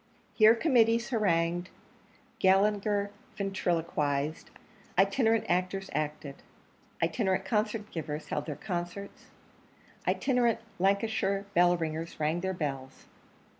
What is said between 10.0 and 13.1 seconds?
itinerant Lancashire bell ringers rang their bells.